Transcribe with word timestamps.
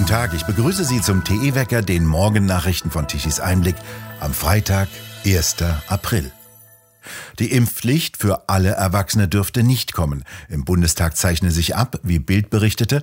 Guten 0.00 0.12
Tag, 0.12 0.32
ich 0.32 0.46
begrüße 0.46 0.86
Sie 0.86 1.02
zum 1.02 1.24
TE-Wecker, 1.24 1.82
den 1.82 2.06
Morgennachrichten 2.06 2.90
von 2.90 3.06
Tichys 3.06 3.38
Einblick 3.38 3.76
am 4.18 4.32
Freitag, 4.32 4.88
1. 5.26 5.56
April. 5.88 6.32
Die 7.38 7.52
Impfpflicht 7.52 8.16
für 8.16 8.48
alle 8.48 8.70
Erwachsene 8.70 9.28
dürfte 9.28 9.62
nicht 9.62 9.92
kommen. 9.92 10.24
Im 10.48 10.64
Bundestag 10.64 11.18
zeichne 11.18 11.50
sich 11.50 11.76
ab, 11.76 12.00
wie 12.02 12.18
Bild 12.18 12.48
berichtete, 12.48 13.02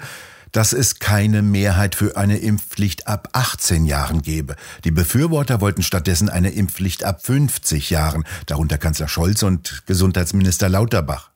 dass 0.52 0.74
es 0.74 0.98
keine 0.98 1.44
Mehrheit 1.44 1.94
für 1.94 2.18
eine 2.18 2.40
Impfpflicht 2.40 3.06
ab 3.06 3.30
18 3.34 3.86
Jahren 3.86 4.24
gebe. 4.24 4.56
Die 4.84 4.90
Befürworter 4.92 5.62
wollten 5.62 5.84
stattdessen 5.84 6.30
eine 6.30 6.50
Impfpflicht 6.50 7.04
ab 7.04 7.24
50 7.24 7.92
Jahren, 7.92 8.24
darunter 8.48 8.80
Kanzler 8.80 9.08
Scholz 9.08 9.44
und 9.44 9.84
Gesundheitsminister 9.86 10.68
Lauterbach. 10.68 11.30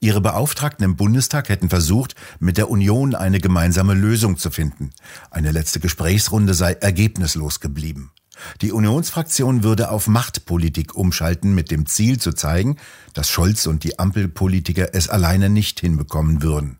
Ihre 0.00 0.20
Beauftragten 0.20 0.84
im 0.84 0.96
Bundestag 0.96 1.48
hätten 1.48 1.70
versucht, 1.70 2.14
mit 2.38 2.56
der 2.56 2.70
Union 2.70 3.14
eine 3.14 3.40
gemeinsame 3.40 3.94
Lösung 3.94 4.36
zu 4.36 4.50
finden. 4.50 4.90
Eine 5.30 5.50
letzte 5.50 5.80
Gesprächsrunde 5.80 6.54
sei 6.54 6.72
ergebnislos 6.72 7.60
geblieben. 7.60 8.12
Die 8.60 8.72
Unionsfraktion 8.72 9.62
würde 9.62 9.90
auf 9.90 10.06
Machtpolitik 10.06 10.94
umschalten 10.94 11.54
mit 11.54 11.70
dem 11.70 11.86
Ziel 11.86 12.18
zu 12.18 12.32
zeigen, 12.32 12.76
dass 13.12 13.30
Scholz 13.30 13.66
und 13.66 13.84
die 13.84 13.98
Ampelpolitiker 13.98 14.94
es 14.94 15.08
alleine 15.08 15.48
nicht 15.48 15.80
hinbekommen 15.80 16.42
würden. 16.42 16.78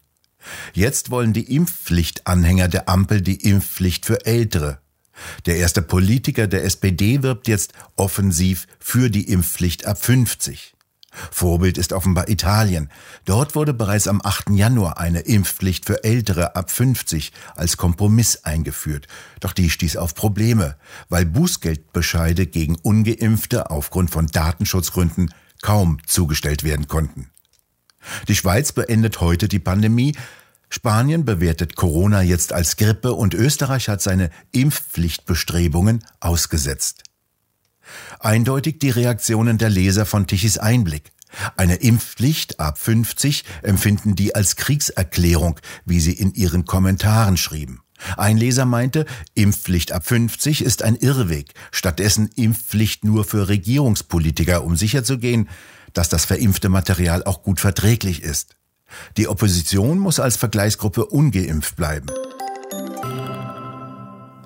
Jetzt 0.72 1.10
wollen 1.10 1.32
die 1.32 1.54
Impfpflichtanhänger 1.54 2.68
der 2.68 2.88
Ampel 2.88 3.22
die 3.22 3.48
Impfpflicht 3.48 4.04
für 4.04 4.26
Ältere. 4.26 4.80
Der 5.46 5.56
erste 5.56 5.80
Politiker 5.80 6.46
der 6.46 6.64
SPD 6.64 7.22
wirbt 7.22 7.46
jetzt 7.48 7.72
offensiv 7.96 8.66
für 8.78 9.10
die 9.10 9.30
Impfpflicht 9.30 9.86
ab 9.86 10.02
50. 10.02 10.73
Vorbild 11.30 11.78
ist 11.78 11.92
offenbar 11.92 12.28
Italien. 12.28 12.90
Dort 13.24 13.54
wurde 13.54 13.74
bereits 13.74 14.08
am 14.08 14.20
8. 14.22 14.50
Januar 14.50 14.98
eine 14.98 15.20
Impfpflicht 15.20 15.84
für 15.86 16.04
Ältere 16.04 16.56
ab 16.56 16.70
50 16.70 17.32
als 17.54 17.76
Kompromiss 17.76 18.44
eingeführt. 18.44 19.06
Doch 19.40 19.52
die 19.52 19.70
stieß 19.70 19.96
auf 19.96 20.14
Probleme, 20.14 20.76
weil 21.08 21.24
Bußgeldbescheide 21.24 22.46
gegen 22.46 22.76
ungeimpfte 22.76 23.70
aufgrund 23.70 24.10
von 24.10 24.26
Datenschutzgründen 24.26 25.32
kaum 25.62 25.98
zugestellt 26.06 26.64
werden 26.64 26.88
konnten. 26.88 27.30
Die 28.28 28.36
Schweiz 28.36 28.72
beendet 28.72 29.20
heute 29.20 29.48
die 29.48 29.58
Pandemie. 29.58 30.14
Spanien 30.68 31.24
bewertet 31.24 31.76
Corona 31.76 32.22
jetzt 32.22 32.52
als 32.52 32.76
Grippe 32.76 33.12
und 33.12 33.32
Österreich 33.32 33.88
hat 33.88 34.02
seine 34.02 34.30
Impfpflichtbestrebungen 34.52 36.04
ausgesetzt. 36.20 37.04
Eindeutig 38.20 38.78
die 38.78 38.90
Reaktionen 38.90 39.58
der 39.58 39.70
Leser 39.70 40.06
von 40.06 40.26
Tichys 40.26 40.58
Einblick. 40.58 41.12
Eine 41.56 41.76
Impfpflicht 41.76 42.60
ab 42.60 42.78
50 42.78 43.44
empfinden 43.62 44.14
die 44.14 44.34
als 44.34 44.56
Kriegserklärung, 44.56 45.58
wie 45.84 46.00
sie 46.00 46.12
in 46.12 46.32
ihren 46.34 46.64
Kommentaren 46.64 47.36
schrieben. 47.36 47.80
Ein 48.16 48.36
Leser 48.36 48.64
meinte, 48.64 49.06
Impfpflicht 49.34 49.92
ab 49.92 50.06
50 50.06 50.62
ist 50.62 50.82
ein 50.82 50.96
Irrweg, 50.96 51.54
stattdessen 51.70 52.28
Impfpflicht 52.34 53.04
nur 53.04 53.24
für 53.24 53.48
Regierungspolitiker, 53.48 54.64
um 54.64 54.76
sicherzugehen, 54.76 55.48
dass 55.92 56.08
das 56.08 56.24
verimpfte 56.24 56.68
Material 56.68 57.24
auch 57.24 57.42
gut 57.42 57.60
verträglich 57.60 58.22
ist. 58.22 58.56
Die 59.16 59.28
Opposition 59.28 59.98
muss 59.98 60.20
als 60.20 60.36
Vergleichsgruppe 60.36 61.06
ungeimpft 61.06 61.76
bleiben. 61.76 62.08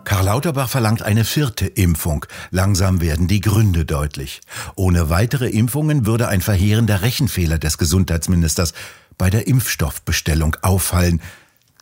Karl 0.09 0.25
Lauterbach 0.25 0.71
verlangt 0.71 1.03
eine 1.03 1.23
vierte 1.23 1.67
Impfung. 1.67 2.25
Langsam 2.51 3.03
werden 3.03 3.29
die 3.29 3.43
Gründe 3.43 3.85
deutlich. 3.85 4.41
Ohne 4.75 5.11
weitere 5.11 5.51
Impfungen 5.51 6.07
würde 6.07 6.29
ein 6.29 6.41
verheerender 6.41 7.03
Rechenfehler 7.03 7.59
des 7.59 7.77
Gesundheitsministers 7.77 8.73
bei 9.19 9.29
der 9.29 9.47
Impfstoffbestellung 9.47 10.57
auffallen, 10.63 11.21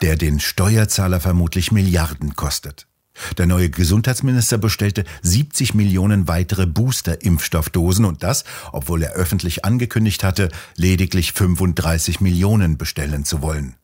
der 0.03 0.17
den 0.17 0.41
Steuerzahler 0.41 1.21
vermutlich 1.21 1.71
Milliarden 1.71 2.35
kostet. 2.35 2.89
Der 3.39 3.47
neue 3.47 3.71
Gesundheitsminister 3.71 4.59
bestellte 4.59 5.05
70 5.23 5.75
Millionen 5.75 6.27
weitere 6.27 6.67
Booster-Impfstoffdosen 6.67 8.05
und 8.05 8.25
das, 8.25 8.43
obwohl 8.73 9.05
er 9.05 9.13
öffentlich 9.13 9.65
angekündigt 9.65 10.25
hatte, 10.25 10.49
lediglich 10.75 11.33
35 11.33 12.21
Millionen 12.21 12.77
bestellen 12.77 13.25
zu 13.25 13.41
wollen. 13.41 13.77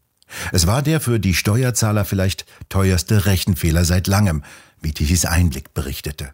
Es 0.52 0.66
war 0.66 0.82
der 0.82 1.00
für 1.00 1.20
die 1.20 1.34
Steuerzahler 1.34 2.04
vielleicht 2.04 2.46
teuerste 2.68 3.26
Rechenfehler 3.26 3.84
seit 3.84 4.06
langem, 4.06 4.42
wie 4.80 4.92
Tichys 4.92 5.24
Einblick 5.24 5.74
berichtete. 5.74 6.32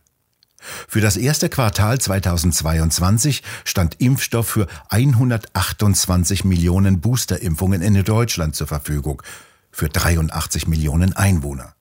Für 0.89 1.01
das 1.01 1.17
erste 1.17 1.49
Quartal 1.49 2.01
2022 2.01 3.43
stand 3.65 4.01
Impfstoff 4.01 4.49
für 4.49 4.67
128 4.89 6.45
Millionen 6.45 7.01
Boosterimpfungen 7.01 7.81
in 7.81 8.03
Deutschland 8.05 8.57
zur 8.57 8.67
Verfügung, 8.67 9.23
für 9.71 9.89
83 9.89 10.67
Millionen 10.67 11.13
Einwohner. 11.15 11.75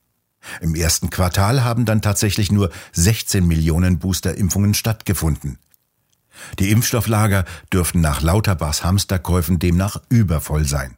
Im 0.62 0.76
ersten 0.76 1.10
Quartal 1.10 1.64
haben 1.64 1.86
dann 1.86 2.02
tatsächlich 2.02 2.52
nur 2.52 2.70
16 2.94 3.46
Millionen 3.46 4.00
Boosterimpfungen 4.00 4.74
stattgefunden. 4.74 5.58
Die 6.60 6.70
Impfstofflager 6.70 7.46
dürften 7.74 8.00
nach 8.02 8.22
Lauterbachs 8.22 8.84
Hamsterkäufen 8.84 9.58
demnach 9.58 10.00
übervoll 10.10 10.66
sein. 10.66 10.97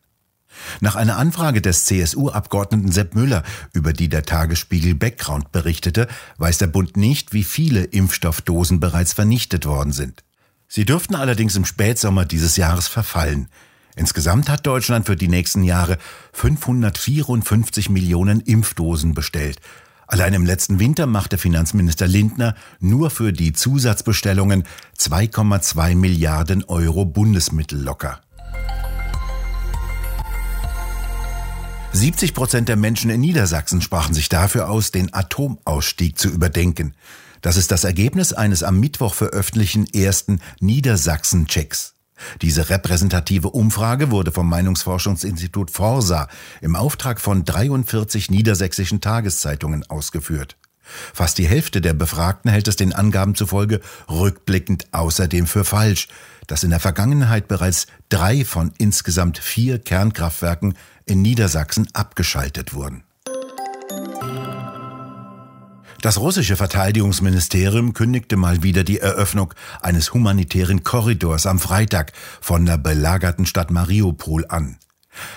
Nach 0.81 0.95
einer 0.95 1.17
Anfrage 1.17 1.61
des 1.61 1.85
CSU-Abgeordneten 1.85 2.91
Sepp 2.91 3.15
Müller, 3.15 3.43
über 3.73 3.93
die 3.93 4.09
der 4.09 4.23
Tagesspiegel 4.23 4.95
Background 4.95 5.51
berichtete, 5.51 6.07
weiß 6.37 6.57
der 6.57 6.67
Bund 6.67 6.97
nicht, 6.97 7.33
wie 7.33 7.43
viele 7.43 7.83
Impfstoffdosen 7.83 8.79
bereits 8.79 9.13
vernichtet 9.13 9.65
worden 9.65 9.91
sind. 9.91 10.23
Sie 10.67 10.85
dürften 10.85 11.15
allerdings 11.15 11.55
im 11.55 11.65
Spätsommer 11.65 12.25
dieses 12.25 12.55
Jahres 12.55 12.87
verfallen. 12.87 13.47
Insgesamt 13.95 14.49
hat 14.49 14.65
Deutschland 14.65 15.07
für 15.07 15.15
die 15.15 15.27
nächsten 15.27 15.63
Jahre 15.63 15.97
554 16.33 17.89
Millionen 17.89 18.39
Impfdosen 18.39 19.13
bestellt. 19.13 19.59
Allein 20.07 20.33
im 20.33 20.45
letzten 20.45 20.79
Winter 20.79 21.05
machte 21.05 21.37
Finanzminister 21.37 22.07
Lindner 22.07 22.55
nur 22.79 23.09
für 23.09 23.31
die 23.31 23.53
Zusatzbestellungen 23.53 24.63
2,2 24.97 25.95
Milliarden 25.95 26.63
Euro 26.63 27.05
Bundesmittel 27.05 27.79
locker. 27.79 28.21
70 31.91 32.35
Prozent 32.35 32.69
der 32.69 32.75
Menschen 32.75 33.09
in 33.09 33.19
Niedersachsen 33.19 33.81
sprachen 33.81 34.13
sich 34.13 34.29
dafür 34.29 34.69
aus, 34.69 34.91
den 34.91 35.11
Atomausstieg 35.11 36.19
zu 36.19 36.29
überdenken. 36.29 36.93
Das 37.41 37.57
ist 37.57 37.71
das 37.71 37.83
Ergebnis 37.83 38.31
eines 38.31 38.61
am 38.61 38.79
Mittwoch 38.79 39.15
veröffentlichten 39.15 39.87
ersten 39.87 40.39
Niedersachsen-Checks. 40.59 41.95
Diese 42.41 42.69
repräsentative 42.69 43.49
Umfrage 43.49 44.11
wurde 44.11 44.31
vom 44.31 44.47
Meinungsforschungsinstitut 44.49 45.71
Forsa 45.71 46.27
im 46.61 46.75
Auftrag 46.75 47.19
von 47.19 47.43
43 47.43 48.29
niedersächsischen 48.29 49.01
Tageszeitungen 49.01 49.89
ausgeführt. 49.89 50.58
Fast 51.13 51.37
die 51.37 51.47
Hälfte 51.47 51.81
der 51.81 51.93
Befragten 51.93 52.51
hält 52.51 52.67
es 52.67 52.75
den 52.75 52.93
Angaben 52.93 53.35
zufolge 53.35 53.81
rückblickend 54.09 54.87
außerdem 54.91 55.47
für 55.47 55.65
falsch, 55.65 56.07
dass 56.47 56.63
in 56.63 56.71
der 56.71 56.79
Vergangenheit 56.79 57.47
bereits 57.47 57.87
drei 58.09 58.43
von 58.43 58.71
insgesamt 58.77 59.37
vier 59.37 59.79
Kernkraftwerken 59.79 60.75
in 61.05 61.21
Niedersachsen 61.21 61.87
abgeschaltet 61.93 62.73
wurden. 62.73 63.03
Das 66.01 66.17
russische 66.17 66.55
Verteidigungsministerium 66.55 67.93
kündigte 67.93 68.37
mal 68.37 68.63
wieder 68.63 68.85
die 68.85 68.99
Eröffnung 68.99 69.53
eines 69.81 70.13
humanitären 70.13 70.85
Korridors 70.85 71.45
am 71.45 71.59
Freitag 71.59 72.13
von 72.39 72.65
der 72.65 72.77
belagerten 72.77 73.45
Stadt 73.45 73.69
Mariupol 73.69 74.45
an. 74.47 74.77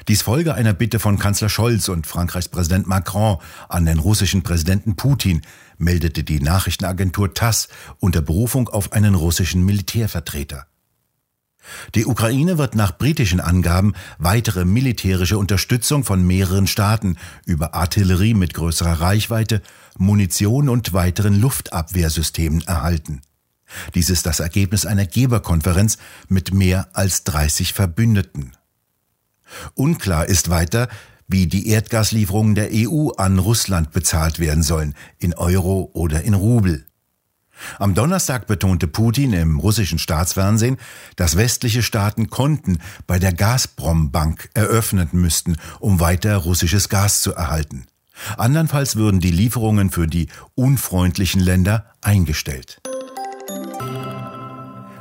Dies 0.09 0.23
folge 0.23 0.55
einer 0.55 0.73
Bitte 0.73 0.99
von 0.99 1.19
Kanzler 1.19 1.49
Scholz 1.49 1.89
und 1.89 2.07
Frankreichs 2.07 2.49
Präsident 2.49 2.87
Macron 2.87 3.39
an 3.69 3.87
den 3.87 3.99
russischen 3.99 4.43
Präsidenten 4.43 4.97
Putin, 4.97 5.43
meldete 5.79 6.25
die 6.25 6.41
Nachrichtenagentur 6.41 7.35
TASS 7.35 7.69
unter 7.99 8.21
Berufung 8.21 8.69
auf 8.69 8.93
einen 8.93 9.15
russischen 9.15 9.65
Militärvertreter. 9.65 10.67
Die 11.95 12.07
Ukraine 12.07 12.59
wird 12.59 12.75
nach 12.75 12.97
britischen 12.99 13.41
Angaben 13.41 13.95
weitere 14.19 14.65
militärische 14.65 15.39
Unterstützung 15.39 16.05
von 16.05 16.27
mehreren 16.27 16.67
Staaten 16.67 17.17
über 17.47 17.75
Artillerie 17.75 18.35
mit 18.35 18.55
größerer 18.55 19.01
Reichweite, 19.01 19.63
Munition 19.97 20.69
und 20.69 20.93
weiteren 20.93 21.41
Luftabwehrsystemen 21.41 22.63
erhalten. 22.63 23.23
Dies 23.95 24.11
ist 24.11 24.27
das 24.27 24.41
Ergebnis 24.41 24.87
einer 24.87 25.07
Geberkonferenz 25.07 25.99
mit 26.29 26.53
mehr 26.53 26.89
als 26.93 27.25
30 27.25 27.73
Verbündeten. 27.73 28.53
Unklar 29.75 30.27
ist 30.27 30.51
weiter, 30.51 30.89
wie 31.29 31.47
die 31.47 31.69
Erdgaslieferungen 31.69 32.55
der 32.55 32.71
EU 32.73 33.11
an 33.17 33.39
Russland 33.39 33.93
bezahlt 33.93 34.39
werden 34.39 34.63
sollen, 34.63 34.95
in 35.19 35.35
Euro 35.35 35.91
oder 35.95 36.23
in 36.23 36.35
Rubel. 36.35 36.87
Am 37.79 37.95
Donnerstag 37.95 38.47
betonte 38.47 38.89
Putin 38.89 39.33
im 39.33 39.59
russischen 39.59 39.99
Staatsfernsehen, 39.99 40.79
dass 41.17 41.37
westliche 41.37 41.83
Staaten 41.83 42.29
Konten 42.29 42.79
bei 43.07 43.19
der 43.19 43.33
Gazprom-Bank 43.33 44.51
eröffnen 44.55 45.09
müssten, 45.13 45.57
um 45.79 46.01
weiter 46.01 46.37
russisches 46.37 46.89
Gas 46.89 47.21
zu 47.21 47.35
erhalten. 47.35 47.87
Andernfalls 48.37 48.97
würden 48.97 49.21
die 49.21 49.31
Lieferungen 49.31 49.91
für 49.91 50.07
die 50.07 50.29
unfreundlichen 50.55 51.41
Länder 51.41 51.87
eingestellt. 52.03 52.82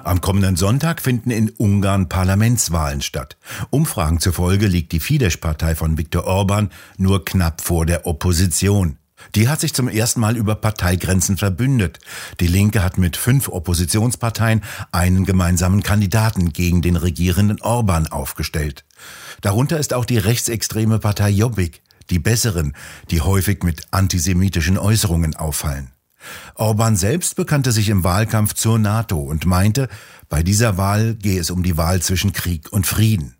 Am 0.04 0.22
kommenden 0.22 0.56
Sonntag 0.56 1.02
finden 1.02 1.32
in 1.32 1.50
Ungarn 1.50 2.10
Parlamentswahlen 2.10 3.02
statt. 3.02 3.38
Umfragen 3.70 4.20
zufolge 4.20 4.68
liegt 4.68 4.92
die 4.92 5.00
Fidesz-Partei 5.00 5.76
von 5.76 5.98
Viktor 5.98 6.26
Orban 6.26 6.70
nur 6.98 7.26
knapp 7.26 7.62
vor 7.62 7.86
der 7.86 8.06
Opposition. 8.06 8.98
Die 9.36 9.50
hat 9.50 9.60
sich 9.60 9.74
zum 9.74 9.88
ersten 9.88 10.20
Mal 10.20 10.36
über 10.36 10.56
Parteigrenzen 10.56 11.38
verbündet. 11.38 12.00
Die 12.40 12.48
Linke 12.48 12.84
hat 12.84 12.98
mit 12.98 13.18
fünf 13.18 13.48
Oppositionsparteien 13.48 14.64
einen 14.92 15.26
gemeinsamen 15.26 15.84
Kandidaten 15.84 16.54
gegen 16.54 16.82
den 16.82 16.96
regierenden 16.96 17.62
Orban 17.62 18.08
aufgestellt. 18.08 18.84
Darunter 19.42 19.80
ist 19.80 19.94
auch 19.94 20.06
die 20.06 20.18
rechtsextreme 20.18 21.00
Partei 21.00 21.30
Jobbik, 21.30 21.82
die 22.10 22.20
besseren, 22.20 22.74
die 23.10 23.22
häufig 23.22 23.64
mit 23.64 23.88
antisemitischen 23.92 24.78
Äußerungen 24.78 25.36
auffallen. 25.36 25.92
Orban 26.56 26.96
selbst 26.96 27.36
bekannte 27.36 27.72
sich 27.72 27.90
im 27.90 28.04
Wahlkampf 28.04 28.54
zur 28.54 28.80
NATO 28.80 29.20
und 29.20 29.46
meinte, 29.46 29.90
bei 30.30 30.44
dieser 30.44 30.78
Wahl 30.78 31.16
gehe 31.16 31.40
es 31.40 31.52
um 31.52 31.64
die 31.64 31.78
Wahl 31.78 32.02
zwischen 32.02 32.34
Krieg 32.34 32.72
und 32.72 32.88
Frieden. 32.88 33.36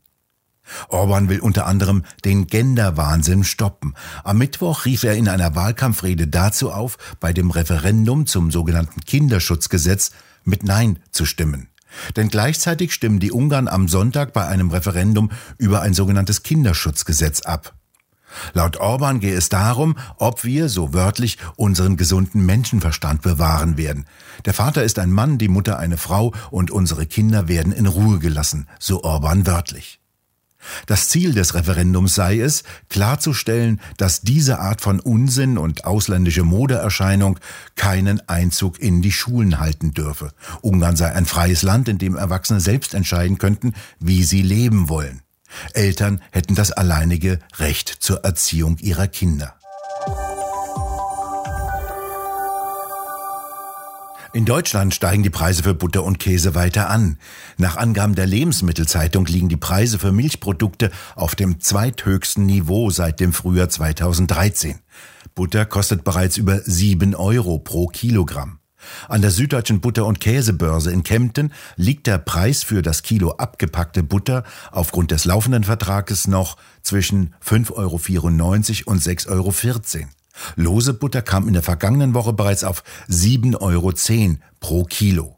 Orban 0.90 1.30
will 1.30 1.40
unter 1.40 1.66
anderem 1.66 2.04
den 2.24 2.48
Genderwahnsinn 2.48 3.44
stoppen. 3.44 3.96
Am 4.24 4.38
Mittwoch 4.38 4.86
rief 4.86 5.04
er 5.04 5.16
in 5.16 5.28
einer 5.28 5.56
Wahlkampfrede 5.56 6.28
dazu 6.28 6.72
auf, 6.72 6.98
bei 7.20 7.34
dem 7.34 7.52
Referendum 7.52 8.26
zum 8.26 8.52
sogenannten 8.52 9.02
Kinderschutzgesetz 9.02 10.12
mit 10.44 10.64
Nein 10.64 11.00
zu 11.12 11.26
stimmen. 11.26 11.68
Denn 12.16 12.30
gleichzeitig 12.30 12.94
stimmen 12.94 13.20
die 13.20 13.32
Ungarn 13.32 13.68
am 13.68 13.90
Sonntag 13.90 14.32
bei 14.32 14.48
einem 14.48 14.72
Referendum 14.72 15.30
über 15.58 15.82
ein 15.82 15.94
sogenanntes 15.94 16.44
Kinderschutzgesetz 16.44 17.42
ab. 17.42 17.74
Laut 18.54 18.78
Orban 18.78 19.20
gehe 19.20 19.36
es 19.36 19.50
darum, 19.50 19.96
ob 20.18 20.44
wir, 20.44 20.70
so 20.70 20.94
wörtlich, 20.94 21.38
unseren 21.56 21.98
gesunden 21.98 22.46
Menschenverstand 22.46 23.22
bewahren 23.22 23.78
werden. 23.78 24.06
Der 24.46 24.54
Vater 24.54 24.84
ist 24.84 25.00
ein 25.00 25.12
Mann, 25.12 25.38
die 25.38 25.48
Mutter 25.48 25.80
eine 25.80 25.98
Frau 25.98 26.34
und 26.50 26.72
unsere 26.72 27.06
Kinder 27.06 27.48
werden 27.48 27.72
in 27.72 27.86
Ruhe 27.86 28.20
gelassen, 28.20 28.68
so 28.80 29.04
Orban 29.04 29.46
wörtlich. 29.48 30.02
Das 30.86 31.10
Ziel 31.10 31.34
des 31.34 31.54
Referendums 31.56 32.16
sei 32.16 32.40
es, 32.40 32.64
klarzustellen, 32.90 33.82
dass 33.98 34.22
diese 34.22 34.60
Art 34.60 34.82
von 34.82 35.00
Unsinn 35.00 35.58
und 35.58 35.86
ausländische 35.86 36.44
Modeerscheinung 36.44 37.40
keinen 37.76 38.28
Einzug 38.30 38.80
in 38.80 39.02
die 39.02 39.12
Schulen 39.12 39.60
halten 39.60 39.94
dürfe. 39.94 40.32
Ungarn 40.62 40.96
sei 40.96 41.12
ein 41.12 41.26
freies 41.26 41.64
Land, 41.64 41.88
in 41.88 41.98
dem 41.98 42.16
Erwachsene 42.16 42.60
selbst 42.60 42.94
entscheiden 42.94 43.38
könnten, 43.38 43.74
wie 44.00 44.24
sie 44.24 44.42
leben 44.42 44.90
wollen. 44.90 45.22
Eltern 45.74 46.22
hätten 46.32 46.56
das 46.56 46.72
alleinige 46.72 47.40
Recht 47.58 47.90
zur 47.90 48.24
Erziehung 48.24 48.78
ihrer 48.80 49.08
Kinder. 49.08 49.56
In 54.34 54.46
Deutschland 54.46 54.96
steigen 54.96 55.24
die 55.24 55.30
Preise 55.30 55.64
für 55.64 55.74
Butter 55.74 56.06
und 56.06 56.18
Käse 56.18 56.56
weiter 56.56 56.90
an. 56.90 57.18
Nach 57.58 57.76
Angaben 57.76 58.16
der 58.16 58.28
Lebensmittelzeitung 58.28 59.26
liegen 59.26 59.50
die 59.50 59.58
Preise 59.58 60.00
für 60.00 60.14
Milchprodukte 60.14 60.90
auf 61.16 61.36
dem 61.36 61.60
zweithöchsten 61.60 62.46
Niveau 62.46 62.90
seit 62.92 63.20
dem 63.20 63.34
Frühjahr 63.34 63.68
2013. 63.68 64.80
Butter 65.36 65.66
kostet 65.66 66.06
bereits 66.06 66.38
über 66.38 66.60
sieben 66.60 67.14
Euro 67.14 67.60
pro 67.60 67.88
Kilogramm. 67.88 68.61
An 69.08 69.22
der 69.22 69.32
Süddeutschen 69.32 69.82
Butter- 69.82 70.06
und 70.06 70.20
Käsebörse 70.20 70.92
in 70.92 71.04
Kempten 71.04 71.54
liegt 71.76 72.08
der 72.08 72.18
Preis 72.18 72.64
für 72.64 72.82
das 72.82 73.04
Kilo 73.04 73.32
abgepackte 73.32 74.04
Butter 74.04 74.44
aufgrund 74.72 75.12
des 75.12 75.26
laufenden 75.26 75.64
Vertrages 75.64 76.28
noch 76.28 76.58
zwischen 76.82 77.34
5,94 77.46 77.74
Euro 77.76 78.92
und 78.92 79.02
6,14 79.02 79.30
Euro. 79.30 80.08
Lose 80.56 80.94
Butter 80.94 81.22
kam 81.22 81.48
in 81.48 81.54
der 81.54 81.64
vergangenen 81.64 82.14
Woche 82.14 82.34
bereits 82.34 82.64
auf 82.64 82.84
7,10 83.10 83.60
Euro 83.62 83.94
pro 84.60 84.84
Kilo. 84.86 85.38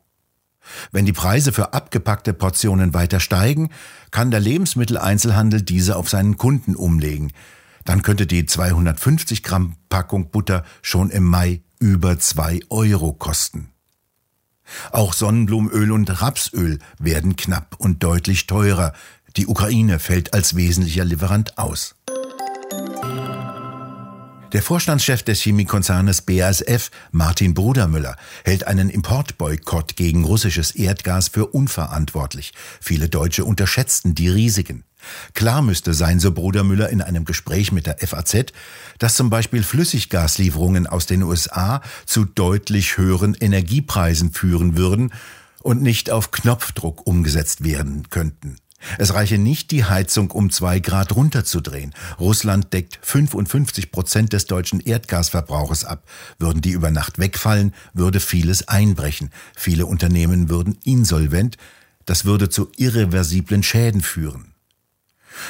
Wenn 0.92 1.06
die 1.06 1.13
Preise 1.13 1.51
für 1.51 1.74
abgepackte 1.74 2.34
Portionen 2.34 2.94
weiter 2.94 3.19
steigen, 3.19 3.69
kann 4.12 4.31
der 4.31 4.40
Lebensmitteleinzelhandel 4.40 5.62
diese 5.62 5.98
auf 5.98 6.10
seinen 6.10 6.38
Kunden 6.38 6.75
umlegen. 6.75 7.31
Dann 7.86 8.01
könnte 8.01 8.25
die 8.25 8.45
250 8.45 9.44
Gramm 9.44 9.75
Packung 9.90 10.31
Butter 10.31 10.63
schon 10.81 11.10
im 11.10 11.25
Mai 11.25 11.62
über 11.83 12.18
zwei 12.18 12.62
Euro 12.69 13.12
kosten. 13.12 13.74
Auch 14.94 15.12
Sonnenblumenöl 15.12 15.91
und 15.91 16.21
Rapsöl 16.21 16.80
werden 16.97 17.35
knapp 17.35 17.75
und 17.77 18.01
deutlich 18.03 18.47
teurer. 18.47 18.94
Die 19.35 19.47
Ukraine 19.47 20.00
fällt 20.00 20.33
als 20.33 20.56
wesentlicher 20.56 21.03
Lieferant 21.03 21.57
aus. 21.57 21.95
Der 24.53 24.61
Vorstandschef 24.61 25.23
des 25.23 25.41
Chemiekonzernes 25.41 26.21
BASF, 26.21 26.91
Martin 27.11 27.55
Brudermüller, 27.55 28.15
hält 28.45 28.67
einen 28.67 28.91
Importboykott 28.91 29.95
gegen 29.95 30.23
russisches 30.25 30.69
Erdgas 30.69 31.27
für 31.27 31.47
unverantwortlich. 31.47 32.53
Viele 32.79 33.09
Deutsche 33.09 33.45
unterschätzten 33.45 34.13
die 34.13 34.29
Risiken. 34.29 34.83
Klar 35.33 35.63
müsste 35.63 35.95
sein, 35.95 36.19
so 36.19 36.31
Bruder 36.31 36.63
Müller 36.63 36.89
in 36.89 37.01
einem 37.01 37.25
Gespräch 37.25 37.71
mit 37.71 37.88
der 37.88 37.97
FAZ, 37.97 38.53
dass 39.00 39.15
zum 39.15 39.31
Beispiel 39.31 39.63
Flüssiggaslieferungen 39.63 40.85
aus 40.85 41.07
den 41.07 41.23
USA 41.23 41.81
zu 42.06 42.23
deutlich 42.23 42.97
höheren 42.97 43.33
Energiepreisen 43.33 44.33
führen 44.33 44.77
würden 44.77 45.11
und 45.63 45.81
nicht 45.81 46.11
auf 46.11 46.29
Knopfdruck 46.29 47.07
umgesetzt 47.07 47.63
werden 47.63 48.11
könnten. 48.11 48.57
Es 48.97 49.13
reiche 49.13 49.38
nicht, 49.38 49.71
die 49.71 49.85
Heizung 49.85 50.31
um 50.31 50.50
zwei 50.50 50.80
Grad 50.80 51.15
runterzudrehen. 51.15 51.94
Russland 52.19 52.74
deckt 52.74 53.00
55 53.01 53.91
Prozent 53.91 54.33
des 54.33 54.45
deutschen 54.45 54.80
Erdgasverbrauches 54.80 55.85
ab. 55.85 56.03
Würden 56.38 56.62
die 56.62 56.71
über 56.71 56.91
Nacht 56.91 57.19
wegfallen, 57.19 57.74
würde 57.94 58.19
vieles 58.19 58.68
einbrechen. 58.68 59.30
Viele 59.56 59.85
Unternehmen 59.85 60.50
würden 60.50 60.77
insolvent. 60.83 61.57
Das 62.06 62.25
würde 62.25 62.50
zu 62.50 62.71
irreversiblen 62.75 63.63
Schäden 63.63 64.01
führen. 64.01 64.53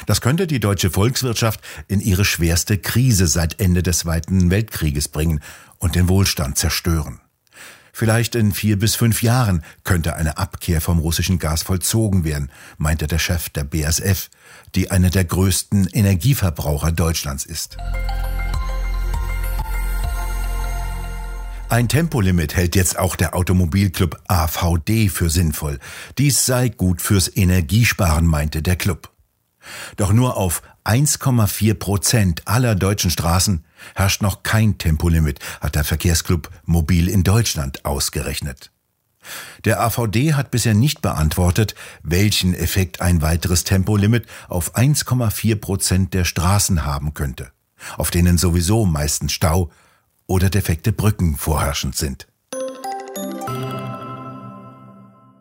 Das 0.06 0.22
könnte 0.22 0.48
die 0.48 0.60
deutsche 0.60 0.90
Volkswirtschaft 0.90 1.60
in 1.88 2.00
ihre 2.00 2.26
schwerste 2.26 2.78
Krise 2.78 3.28
seit 3.28 3.60
Ende 3.60 3.84
des 3.84 4.00
Zweiten 4.00 4.50
Weltkrieges 4.50 5.08
bringen 5.08 5.42
und 5.78 5.96
den 5.96 6.08
Wohlstand 6.08 6.58
zerstören. 6.58 7.20
Vielleicht 7.96 8.34
in 8.34 8.54
vier 8.54 8.80
bis 8.80 8.96
fünf 8.96 9.22
Jahren 9.22 9.64
könnte 9.84 10.16
eine 10.16 10.40
Abkehr 10.40 10.82
vom 10.82 10.98
russischen 10.98 11.38
Gas 11.38 11.62
vollzogen 11.62 12.24
werden, 12.24 12.50
meinte 12.80 13.06
der 13.06 13.20
Chef 13.20 13.50
der 13.50 13.64
BSF, 13.64 14.32
die 14.74 14.90
eine 14.90 15.12
der 15.12 15.26
größten 15.26 15.88
Energieverbraucher 15.88 16.92
Deutschlands 16.92 17.46
ist. 17.46 17.78
Ein 21.70 21.88
Tempolimit 21.88 22.56
hält 22.56 22.76
jetzt 22.76 22.98
auch 22.98 23.16
der 23.16 23.36
Automobilclub 23.36 24.20
AVD 24.28 25.10
für 25.10 25.30
sinnvoll. 25.30 25.80
Dies 26.18 26.48
sei 26.48 26.70
gut 26.70 27.00
fürs 27.00 27.36
Energiesparen, 27.36 28.26
meinte 28.26 28.64
der 28.64 28.76
Club. 28.76 29.12
Doch 29.98 30.14
nur 30.14 30.36
auf 30.36 30.64
1,4 30.86 31.74
Prozent 31.76 32.48
aller 32.48 32.76
deutschen 32.76 33.10
Straßen 33.10 33.64
herrscht 33.96 34.22
noch 34.22 34.44
kein 34.44 34.78
Tempolimit, 34.78 35.40
hat 35.62 35.76
der 35.76 35.84
Verkehrsclub 35.84 36.50
Mobil 36.66 37.08
in 37.10 37.24
Deutschland 37.24 37.86
ausgerechnet. 37.86 38.72
Der 39.64 39.82
AVD 39.82 40.34
hat 40.34 40.52
bisher 40.52 40.74
nicht 40.74 41.02
beantwortet, 41.02 41.76
welchen 42.02 42.54
Effekt 42.54 43.02
ein 43.02 43.22
weiteres 43.22 43.64
Tempolimit 43.64 44.28
auf 44.50 44.76
1,4 44.76 45.56
Prozent 45.56 46.14
der 46.14 46.26
Straßen 46.26 46.86
haben 46.86 47.14
könnte, 47.14 47.52
auf 47.98 48.12
denen 48.12 48.38
sowieso 48.38 48.86
meistens 48.86 49.32
Stau 49.32 49.72
oder 50.28 50.50
defekte 50.50 50.92
Brücken 50.92 51.38
vorherrschend 51.38 51.96
sind. 51.96 52.28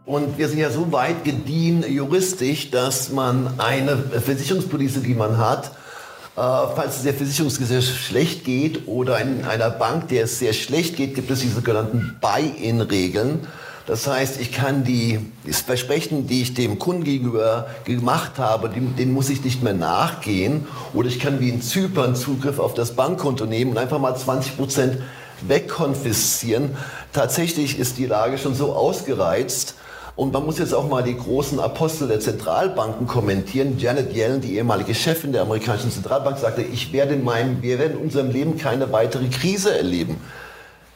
Und 0.05 0.37
wir 0.37 0.49
sind 0.49 0.59
ja 0.59 0.71
so 0.71 0.91
weit 0.91 1.25
gediehen 1.25 1.85
juristisch, 1.89 2.73
dass 2.73 3.11
man 3.13 3.55
eine 3.59 3.97
Versicherungspolice, 3.97 5.01
die 5.01 5.15
man 5.15 5.39
hat, 5.39 5.67
äh, 5.67 6.41
falls 6.75 6.97
es 6.97 7.03
der 7.05 7.15
Versicherungsgesellschaft 7.15 8.01
schlecht 8.01 8.45
geht 8.45 8.89
oder 8.89 9.21
in 9.21 9.45
einer 9.45 9.71
Bank, 9.71 10.09
der 10.09 10.25
es 10.25 10.41
sehr 10.41 10.55
schlecht 10.55 10.97
geht, 10.97 11.15
gibt 11.15 11.31
es 11.31 11.41
die 11.41 11.49
sogenannten 11.49 12.17
Buy-in-Regeln. 12.21 13.47
Das 13.87 14.09
heißt, 14.09 14.41
ich 14.41 14.51
kann 14.51 14.83
die 14.83 15.21
das 15.47 15.61
Versprechen, 15.61 16.27
die 16.27 16.43
ich 16.43 16.55
dem 16.55 16.81
Kunden 16.81 17.05
gegenüber 17.05 17.69
gemacht 17.85 18.39
habe, 18.39 18.71
dem, 18.71 18.97
den 18.97 19.13
muss 19.13 19.29
ich 19.29 19.45
nicht 19.45 19.63
mehr 19.63 19.75
nachgehen. 19.75 20.67
Oder 20.95 21.09
ich 21.09 21.21
kann 21.21 21.39
wie 21.39 21.49
in 21.49 21.63
Zypern 21.63 22.17
Zugriff 22.17 22.59
auf 22.59 22.75
das 22.75 22.97
Bankkonto 22.97 23.45
nehmen 23.45 23.73
und 23.73 23.79
einfach 23.79 24.01
mal 24.01 24.17
20 24.17 24.57
Prozent 24.57 24.99
wegkonfiszieren. 25.47 26.77
Tatsächlich 27.13 27.79
ist 27.79 27.99
die 27.99 28.07
Lage 28.07 28.39
schon 28.39 28.55
so 28.55 28.73
ausgereizt, 28.73 29.77
und 30.15 30.33
man 30.33 30.45
muss 30.45 30.59
jetzt 30.59 30.75
auch 30.75 30.89
mal 30.89 31.03
die 31.03 31.17
großen 31.17 31.59
Apostel 31.59 32.09
der 32.09 32.21
Zentralbanken 32.21 33.07
kommentieren. 33.07 33.79
Janet 33.79 34.15
Yellen, 34.15 34.41
die 34.41 34.57
ehemalige 34.57 34.95
Chefin 34.95 35.33
der 35.33 35.43
amerikanischen 35.43 35.91
Zentralbank, 35.91 36.39
sagte, 36.39 36.63
ich 36.63 36.93
werde 36.93 37.15
in 37.15 37.25
meinem, 37.25 37.63
wir 37.63 37.79
werden 37.79 37.99
in 37.99 38.05
unserem 38.05 38.31
Leben 38.31 38.59
keine 38.59 38.93
weitere 38.93 39.29
Krise 39.29 39.77
erleben. 39.77 40.19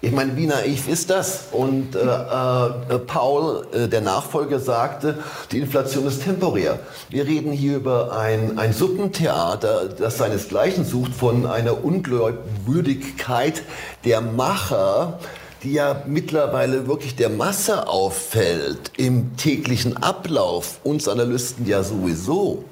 Ich 0.02 0.12
meine, 0.12 0.36
wie 0.36 0.46
naiv 0.46 0.86
ist 0.88 1.08
das? 1.08 1.46
Und 1.52 1.96
äh, 1.96 1.98
äh, 1.98 2.98
Paul, 2.98 3.66
äh, 3.72 3.88
der 3.88 4.02
Nachfolger, 4.02 4.60
sagte, 4.60 5.18
die 5.50 5.58
Inflation 5.58 6.06
ist 6.06 6.22
temporär. 6.22 6.78
Wir 7.08 7.26
reden 7.26 7.50
hier 7.50 7.76
über 7.76 8.16
ein, 8.16 8.58
ein 8.58 8.74
Suppentheater, 8.74 9.88
das 9.88 10.18
seinesgleichen 10.18 10.84
sucht 10.84 11.14
von 11.14 11.46
einer 11.46 11.82
Ungläubigkeit 11.82 13.62
der 14.04 14.20
Macher, 14.20 15.18
die 15.62 15.72
ja 15.72 16.02
mittlerweile 16.06 16.86
wirklich 16.86 17.16
der 17.16 17.28
Masse 17.28 17.88
auffällt, 17.88 18.92
im 18.96 19.36
täglichen 19.36 19.96
Ablauf, 19.96 20.80
uns 20.84 21.08
Analysten 21.08 21.66
ja 21.66 21.82
sowieso. 21.82 22.64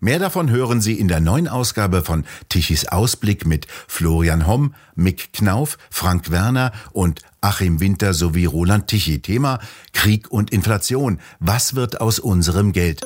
Mehr 0.00 0.18
davon 0.18 0.50
hören 0.50 0.82
Sie 0.82 0.98
in 0.98 1.08
der 1.08 1.20
neuen 1.20 1.48
Ausgabe 1.48 2.02
von 2.02 2.24
Tichys 2.50 2.86
Ausblick 2.86 3.46
mit 3.46 3.66
Florian 3.88 4.46
Homm, 4.46 4.74
Mick 4.94 5.32
Knauf, 5.32 5.78
Frank 5.88 6.30
Werner 6.30 6.72
und 6.92 7.22
Achim 7.40 7.80
Winter 7.80 8.12
sowie 8.12 8.44
Roland 8.44 8.88
Tichy. 8.88 9.20
Thema 9.20 9.60
Krieg 9.94 10.30
und 10.30 10.50
Inflation. 10.50 11.20
Was 11.40 11.74
wird 11.74 12.02
aus 12.02 12.18
unserem 12.18 12.72
Geld? 12.72 13.00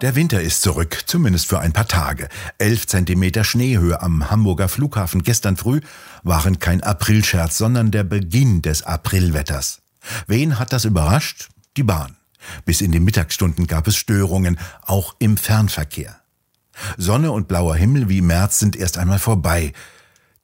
Der 0.00 0.16
Winter 0.16 0.40
ist 0.40 0.62
zurück, 0.62 1.04
zumindest 1.06 1.46
für 1.46 1.60
ein 1.60 1.72
paar 1.72 1.86
Tage. 1.86 2.28
Elf 2.58 2.86
Zentimeter 2.86 3.44
Schneehöhe 3.44 4.02
am 4.02 4.30
Hamburger 4.30 4.68
Flughafen 4.68 5.22
gestern 5.22 5.56
früh 5.56 5.80
waren 6.24 6.58
kein 6.58 6.82
Aprilscherz, 6.82 7.56
sondern 7.58 7.90
der 7.90 8.02
Beginn 8.02 8.60
des 8.60 8.82
Aprilwetters. 8.82 9.82
Wen 10.26 10.58
hat 10.58 10.72
das 10.72 10.84
überrascht? 10.84 11.48
Die 11.76 11.84
Bahn. 11.84 12.16
Bis 12.64 12.80
in 12.80 12.92
die 12.92 13.00
Mittagsstunden 13.00 13.66
gab 13.66 13.86
es 13.86 13.96
Störungen, 13.96 14.58
auch 14.82 15.14
im 15.20 15.36
Fernverkehr. 15.36 16.16
Sonne 16.96 17.30
und 17.30 17.46
blauer 17.46 17.76
Himmel 17.76 18.08
wie 18.08 18.20
März 18.20 18.58
sind 18.58 18.76
erst 18.76 18.98
einmal 18.98 19.20
vorbei. 19.20 19.72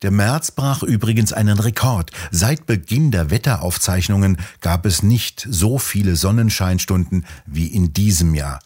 Der 0.03 0.13
März 0.13 0.53
brach 0.53 0.83
übrigens 0.83 1.33
einen 1.33 1.59
Rekord. 1.59 2.11
Seit 2.31 2.65
Beginn 2.65 3.11
der 3.11 3.31
Wetteraufzeichnungen 3.31 4.39
gab 4.61 4.87
es 4.87 5.03
nicht 5.03 5.47
so 5.51 5.79
viele 5.79 6.17
Sonnenscheinstunden 6.17 7.27
wie 7.45 7.67
in 7.67 7.93
diesem 7.93 8.35
Jahr. 8.35 8.61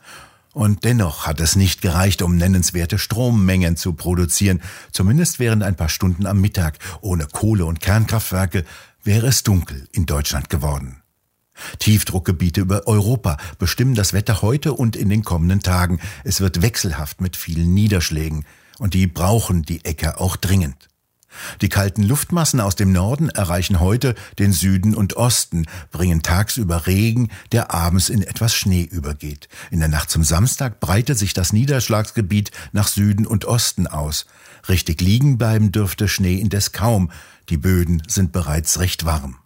Und 0.55 0.85
dennoch 0.85 1.27
hat 1.27 1.41
es 1.41 1.57
nicht 1.57 1.83
gereicht, 1.83 2.23
um 2.23 2.37
nennenswerte 2.37 2.97
Strommengen 2.97 3.77
zu 3.77 3.93
produzieren. 3.93 4.63
Zumindest 4.93 5.41
während 5.41 5.65
ein 5.65 5.75
paar 5.75 5.89
Stunden 5.89 6.27
am 6.27 6.41
Mittag. 6.41 6.79
Ohne 7.01 7.27
Kohle- 7.27 7.67
und 7.67 7.81
Kernkraftwerke 7.81 8.65
wäre 9.03 9.27
es 9.27 9.43
dunkel 9.43 9.89
in 9.93 10.07
Deutschland 10.07 10.49
geworden. 10.49 11.03
Tiefdruckgebiete 11.81 12.61
über 12.61 12.87
Europa 12.87 13.37
bestimmen 13.59 13.95
das 13.95 14.13
Wetter 14.13 14.43
heute 14.43 14.73
und 14.73 14.97
in 14.97 15.09
den 15.09 15.25
kommenden 15.25 15.61
Tagen. 15.61 16.01
Es 16.23 16.41
wird 16.41 16.63
wechselhaft 16.63 17.21
mit 17.21 17.37
vielen 17.37 17.75
Niederschlägen. 17.75 18.45
Und 18.79 18.95
die 18.95 19.07
brauchen 19.07 19.63
die 19.63 19.85
Äcker 19.85 20.21
auch 20.21 20.37
dringend. 20.37 20.89
Die 21.61 21.69
kalten 21.69 22.03
Luftmassen 22.03 22.61
aus 22.61 22.77
dem 22.77 22.93
Norden 22.93 23.29
erreichen 23.29 23.81
heute 23.81 24.15
den 24.39 24.53
Süden 24.53 24.95
und 24.95 25.17
Osten, 25.17 25.67
bringen 25.91 26.23
tagsüber 26.23 26.87
Regen, 26.87 27.31
der 27.53 27.73
abends 27.73 28.09
in 28.09 28.23
etwas 28.23 28.55
Schnee 28.55 28.83
übergeht. 28.83 29.49
In 29.71 29.81
der 29.81 29.89
Nacht 29.89 30.11
zum 30.11 30.25
Samstag 30.25 30.81
breitet 30.81 31.19
sich 31.19 31.33
das 31.33 31.53
Niederschlagsgebiet 31.53 32.51
nach 32.73 32.89
Süden 32.89 33.27
und 33.27 33.45
Osten 33.45 33.87
aus. 33.87 34.27
Richtig 34.69 35.01
liegen 35.01 35.39
bleiben 35.39 35.73
dürfte 35.73 36.09
Schnee 36.09 36.37
indes 36.37 36.73
kaum. 36.73 37.11
Die 37.49 37.59
Böden 37.59 38.03
sind 38.09 38.33
bereits 38.33 38.81
recht 38.81 39.05
warm. 39.05 39.37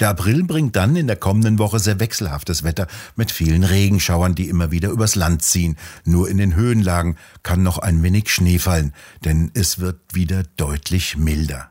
Der 0.00 0.10
April 0.10 0.44
bringt 0.44 0.76
dann 0.76 0.96
in 0.96 1.06
der 1.06 1.16
kommenden 1.16 1.58
Woche 1.58 1.78
sehr 1.78 2.00
wechselhaftes 2.00 2.62
Wetter 2.62 2.86
mit 3.14 3.30
vielen 3.30 3.64
Regenschauern, 3.64 4.34
die 4.34 4.48
immer 4.48 4.70
wieder 4.70 4.90
übers 4.90 5.14
Land 5.14 5.42
ziehen. 5.42 5.76
Nur 6.04 6.28
in 6.28 6.38
den 6.38 6.54
Höhenlagen 6.54 7.16
kann 7.42 7.62
noch 7.62 7.78
ein 7.78 8.02
wenig 8.02 8.30
Schnee 8.30 8.58
fallen, 8.58 8.92
denn 9.24 9.50
es 9.54 9.78
wird 9.78 10.00
wieder 10.12 10.42
deutlich 10.56 11.16
milder. 11.16 11.70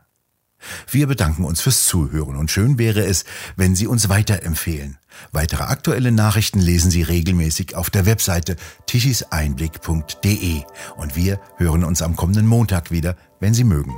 Wir 0.90 1.08
bedanken 1.08 1.44
uns 1.44 1.62
fürs 1.62 1.86
Zuhören 1.86 2.36
und 2.36 2.52
schön 2.52 2.78
wäre 2.78 3.06
es, 3.06 3.26
wenn 3.56 3.76
Sie 3.76 3.88
uns 3.88 4.10
weiterempfehlen. 4.10 4.98
Weitere 5.32 5.64
aktuelle 5.64 6.12
Nachrichten 6.12 6.60
lesen 6.60 6.92
Sie 6.92 7.04
regelmäßig 7.04 7.76
auf 7.76 7.90
der 7.90 8.06
Webseite 8.06 8.56
tischiseinblick.de 8.88 10.64
und 10.98 11.16
wir 11.16 11.40
hören 11.58 11.84
uns 11.84 12.02
am 12.02 12.16
kommenden 12.16 12.48
Montag 12.48 12.92
wieder, 12.92 13.16
wenn 13.40 13.54
Sie 13.54 13.64
mögen. 13.64 13.94